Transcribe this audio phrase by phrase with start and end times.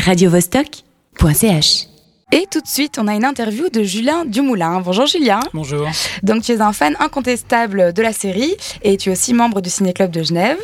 [0.00, 1.86] radiovostok.ch.
[2.32, 4.80] Et tout de suite, on a une interview de Julien Dumoulin.
[4.80, 5.40] Bonjour Julien.
[5.52, 5.88] Bonjour.
[6.22, 9.68] Donc tu es un fan incontestable de la série et tu es aussi membre du
[9.68, 10.58] Ciné Club de Genève.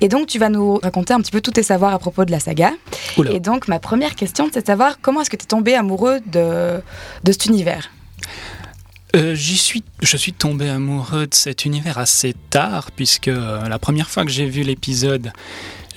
[0.00, 2.30] Et donc tu vas nous raconter un petit peu tous tes savoirs à propos de
[2.30, 2.72] la saga.
[3.16, 3.32] Oula.
[3.32, 6.20] Et donc ma première question, c'est de savoir comment est-ce que tu es tombé amoureux
[6.26, 6.80] de,
[7.24, 7.90] de cet univers?
[9.16, 13.78] Euh, j'y suis, je suis tombé amoureux de cet univers assez tard, puisque euh, la
[13.78, 15.32] première fois que j'ai vu l'épisode,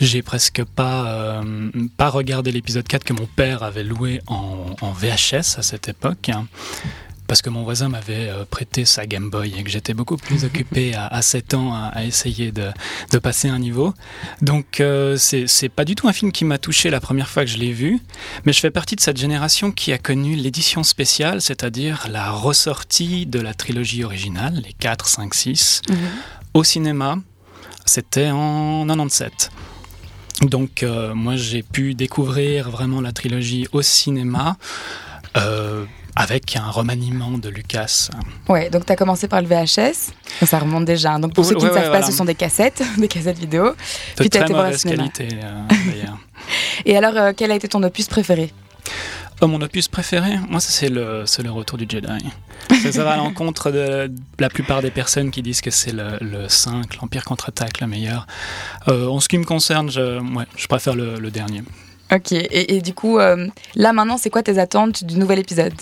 [0.02, 1.08] j'ai presque pas,
[1.44, 5.88] euh, pas regardé l'épisode 4 que mon père avait loué en, en VHS à cette
[5.90, 6.30] époque.
[6.30, 6.48] hein,
[7.28, 10.44] parce que mon voisin m'avait euh, prêté sa Game Boy et que j'étais beaucoup plus
[10.50, 12.72] occupé à, à 7 ans à, à essayer de,
[13.14, 13.94] de passer un niveau.
[14.42, 17.46] Donc euh, c'est c'est pas du tout un film qui m'a touché la première fois
[17.46, 18.00] que je l'ai vu,
[18.46, 23.26] mais je fais partie de cette génération qui a connu l'édition spéciale, c'est-à-dire la ressortie
[23.28, 25.82] de la trilogie originale, les 4, 5, 6,
[26.54, 27.16] au cinéma.
[27.86, 29.52] C'était en 97.
[30.42, 34.58] Donc euh, moi j'ai pu découvrir vraiment la trilogie au cinéma.
[35.38, 38.10] euh, avec un remaniement de Lucas.
[38.50, 40.12] Ouais, donc tu as commencé par le VHS.
[40.46, 41.18] Ça remonte déjà.
[41.18, 43.70] Donc pour ceux qui ne ouais, savent pas, ce sont des cassettes, des cassettes vidéo.
[43.70, 43.76] De
[44.18, 45.08] Puis très été voir cinéma.
[45.08, 46.18] qualité euh, d'ailleurs.
[46.86, 48.52] Et alors, euh, quel a été ton opus préféré?
[49.44, 52.08] Oh, mon opus préféré, moi, ça, c'est le, le retour du Jedi.
[52.84, 56.20] Ça, ça va à l'encontre de, la plupart des personnes qui disent que c'est le,
[56.22, 58.28] le 5, l'Empire contre-attaque, le meilleur.
[58.88, 61.64] Euh, en ce qui me concerne, je, ouais, je préfère le, le dernier.
[62.12, 65.74] Ok, et, et du coup, euh, là maintenant, c'est quoi tes attentes du nouvel épisode?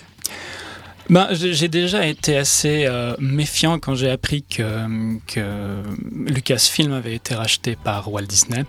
[1.09, 5.81] Ben, j'ai déjà été assez euh, méfiant quand j'ai appris que, que
[6.13, 8.63] Lucasfilm avait été racheté par Walt Disney.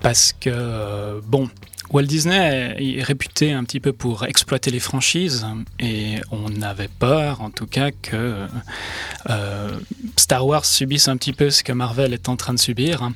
[0.00, 1.48] Parce que, bon,
[1.90, 5.46] Walt Disney est réputé un petit peu pour exploiter les franchises
[5.78, 8.46] et on avait peur, en tout cas, que
[9.30, 9.78] euh,
[10.16, 13.10] Star Wars subisse un petit peu ce que Marvel est en train de subir.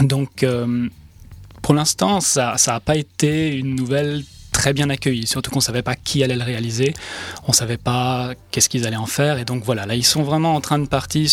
[0.00, 0.88] Donc, euh,
[1.62, 4.24] pour l'instant, ça n'a pas été une nouvelle
[4.56, 6.94] très bien accueillie, surtout qu'on ne savait pas qui allait le réaliser,
[7.44, 10.22] on ne savait pas qu'est-ce qu'ils allaient en faire, et donc voilà, là ils sont
[10.22, 11.28] vraiment en train de partir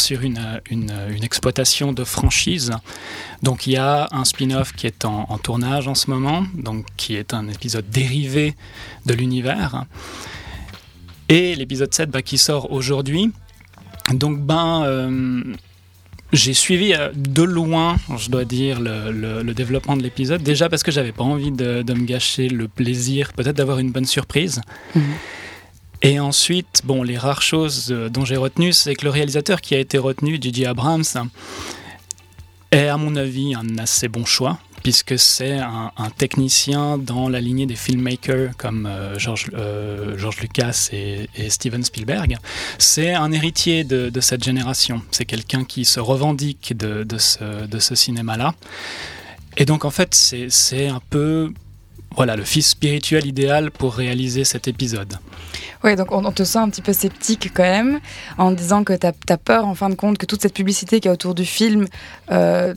[0.00, 2.70] sur, une, exploitation de franchise.
[3.42, 6.86] Donc il y a un spin-off qui est en, en tournage en ce moment, donc
[6.96, 8.54] qui est un épisode dérivé
[9.04, 9.84] de l'univers,
[11.28, 13.30] et l'épisode 7 bah, qui sort aujourd'hui.
[14.14, 14.84] Donc ben...
[14.84, 15.54] euh,
[16.32, 20.42] j'ai suivi euh, de loin, je dois dire, le, le- le développement de l'épisode.
[20.42, 23.90] Déjà parce que j'avais pas envie de, de me gâcher le plaisir, peut-être d'avoir une
[23.92, 24.60] bonne surprise.
[24.94, 25.02] Mhm.
[26.04, 29.74] Et ensuite, bon, les rares choses euh, dont j'ai retenu, c'est que le réalisateur qui
[29.74, 30.66] a été retenu, J.J.
[30.66, 31.04] Abrams,
[32.70, 37.66] est à mon avis un assez bon choix, puisque c'est un, technicien dans la lignée
[37.66, 42.36] des filmmakers comme euh, George, euh, George Lucas et, Steven Spielberg.
[42.78, 45.02] C'est un héritier de, cette génération.
[45.10, 48.54] C'est quelqu'un qui se revendique de, ce, cinéma-là.
[49.56, 51.52] Et donc, en fait, c'est un peu
[52.16, 55.18] voilà, le fils spirituel idéal pour réaliser cet épisode.
[55.84, 58.00] Ouais, donc on, on te sent un petit peu sceptique quand même,
[58.38, 61.06] en disant que tu as, peur en fin de compte que toute cette publicité qu'il
[61.06, 61.86] y a autour du film,
[62.30, 62.74] euh,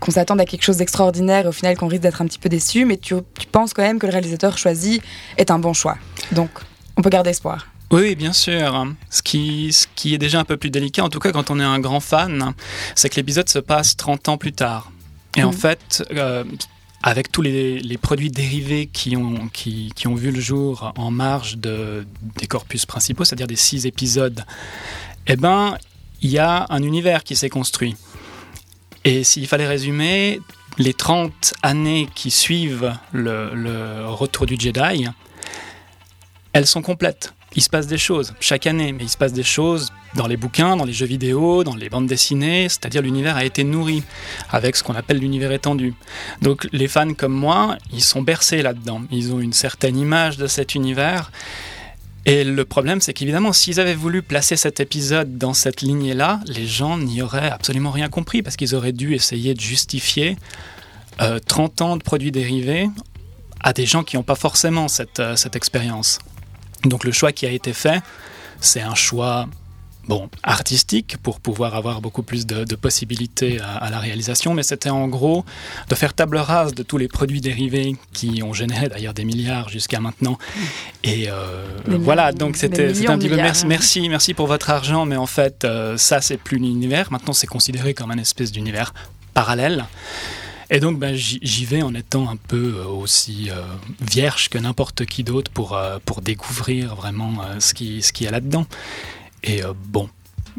[0.00, 2.48] qu'on s'attende à quelque chose d'extraordinaire et au final qu'on risque d'être un petit peu
[2.48, 5.02] déçu, mais tu, tu penses quand même que le réalisateur choisi
[5.36, 5.98] est un bon choix.
[6.32, 6.50] Donc
[6.96, 7.66] on peut garder espoir.
[7.92, 8.86] Oui, oui, bien sûr.
[9.10, 11.58] Ce qui, ce qui est déjà un peu plus délicat, en tout cas quand on
[11.58, 12.52] est un grand fan,
[12.94, 14.92] c'est que l'épisode se passe 30 ans plus tard.
[15.36, 15.56] Et en Mhm.
[15.56, 16.44] fait, euh,
[17.02, 22.06] avec tous les, produits dérivés qui ont, vu le jour en marge de,
[22.38, 24.44] des corpus principaux, c'est-à-dire des six épisodes,
[25.26, 25.76] eh ben,
[26.20, 27.96] il y a un univers qui s'est construit.
[29.04, 30.40] Et s'il fallait résumer,
[30.76, 35.06] les 30 années qui suivent le retour du Jedi,
[36.52, 37.32] elles sont complètes.
[37.56, 40.36] Il se passe des choses chaque année, mais il se passe des choses dans les
[40.36, 44.02] bouquins, dans les jeux vidéo, dans les bandes dessinées, c'est-à-dire l'univers a été nourri
[44.50, 45.94] avec ce qu'on appelle l'univers étendu.
[46.42, 50.46] Donc les fans comme moi, ils sont bercés là-dedans, ils ont une certaine image de
[50.46, 51.32] cet univers.
[52.26, 56.66] Et le problème, c'est qu'évidemment, s'ils avaient voulu placer cet épisode dans cette lignée-là, les
[56.66, 60.36] gens n'y auraient absolument rien compris, parce qu'ils auraient dû essayer de justifier
[61.20, 62.88] euh, 30 ans de produits dérivés
[63.62, 66.18] à des gens qui n'ont pas forcément cette, euh, cette expérience.
[66.84, 68.02] Donc le choix qui a été fait,
[68.60, 69.46] c'est un choix
[70.08, 74.62] bon, artistique pour pouvoir avoir beaucoup plus de, de possibilités à, à la réalisation, mais
[74.62, 75.44] c'était en gros
[75.88, 79.68] de faire table rase de tous les produits dérivés qui ont généré d'ailleurs des milliards
[79.68, 80.38] jusqu'à maintenant.
[81.04, 83.68] Et euh, voilà, donc c'était un petit peu merci, milliards.
[83.68, 87.12] merci, merci pour votre argent, mais en fait, euh, ça c'est plus l'univers.
[87.12, 88.92] Maintenant, c'est considéré comme un espèce d'univers
[89.34, 89.84] parallèle.
[90.72, 93.60] Et donc, ben, j'y vais en étant un peu euh, aussi euh,
[94.00, 98.28] vierge que n'importe qui d'autre pour, euh, pour découvrir vraiment ce qui ce qu'il y
[98.28, 98.66] a là-dedans.
[99.42, 100.08] Et bon,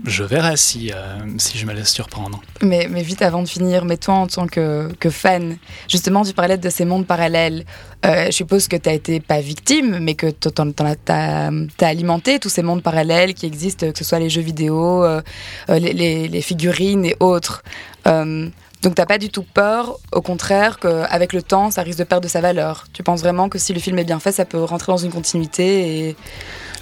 [0.06, 0.92] je verrai si,
[1.38, 2.42] si je me laisse surprendre.
[2.62, 6.34] Mais, mais vite avant de finir, mais toi en tant que, que fan, justement tu
[6.34, 7.64] parlais de ces mondes parallèles.
[8.04, 10.50] je suppose que tu as été pas victime, mais que tu
[11.08, 15.06] as, alimenté tous ces mondes parallèles qui existent, que ce soit les jeux vidéo,
[15.70, 17.64] les, les, figurines et autres.
[18.82, 22.24] Donc t'as pas du tout peur, au contraire, qu'avec le temps, ça risque de perdre
[22.24, 22.86] de sa valeur.
[22.94, 25.12] Tu penses vraiment que si le film est bien fait, ça peut rentrer dans une
[25.12, 26.16] continuité et...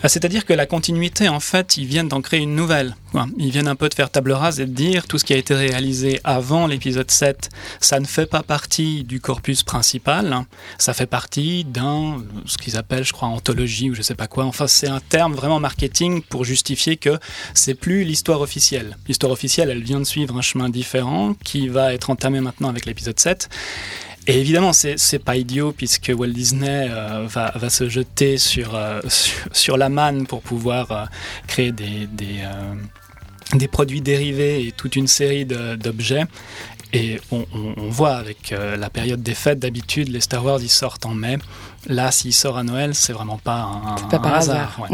[0.02, 2.96] Ah, c'est-à-dire que la continuité, en fait, ils viennent d'en créer une nouvelle.
[3.38, 5.38] Ils viennent un peu de faire table rase et de dire tout ce qui a
[5.38, 7.50] été réalisé avant l'épisode 7,
[7.82, 10.46] ça ne fait pas partie du corpus principal,
[10.78, 14.46] ça fait partie d'un, ce qu'ils appellent, je crois, anthologie ou je sais pas quoi.
[14.46, 17.18] Enfin, c'est un terme vraiment marketing pour justifier que
[17.54, 18.98] c'est plus l'histoire officielle.
[19.08, 22.86] L'histoire officielle, elle vient de suivre un chemin différent qui va être entamé maintenant avec
[22.86, 23.50] l'épisode 7.
[24.30, 29.02] Et évidemment, c'est pas idiot puisque Walt Disney euh, va, va, se jeter sur, euh,
[29.52, 31.06] sur, la manne pour pouvoir euh,
[31.48, 32.44] créer des, des,
[33.56, 36.26] des, produits dérivés et toute une série d'objets.
[36.94, 41.06] Et on, on, voit avec la période des fêtes, d'habitude, les Star Wars, ils sortent
[41.06, 41.38] en mai.
[41.88, 44.88] Là, s'il sort à Noël, c'est vraiment pas un, pas par hasard.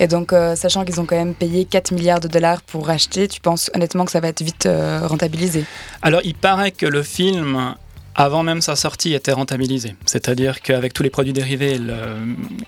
[0.00, 3.40] Et donc, sachant qu'ils ont quand même payé 4 milliards de dollars pour racheter, tu
[3.40, 4.68] penses honnêtement que ça va être vite
[5.02, 5.64] rentabilisé?
[6.02, 7.74] Alors, il paraît que le film
[8.18, 9.94] avant même sa sortie, était rentabilisé.
[10.04, 11.96] C'est-à-dire qu'avec tous les produits dérivés et le,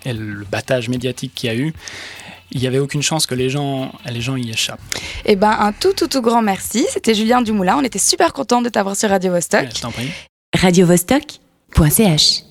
[0.04, 1.74] et le battage médiatique qu'il y a eu,
[2.52, 4.80] il n'y avait aucune chance que les gens, les gens y échappent.
[5.24, 6.86] Eh ben, un tout, tout, tout grand merci.
[6.90, 7.76] C'était Julien Dumoulin.
[7.78, 9.66] On était super content de t'avoir sur Radio Vostok.
[9.74, 10.10] je t'en prie.
[10.56, 12.49] Radio Vostok.ch